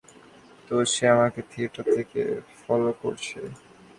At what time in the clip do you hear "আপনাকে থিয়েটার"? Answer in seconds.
1.13-1.85